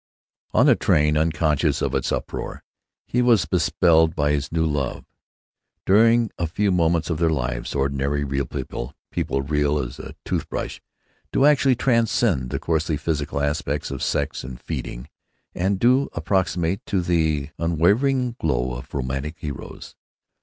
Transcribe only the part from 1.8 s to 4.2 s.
its uproar, he was bespelled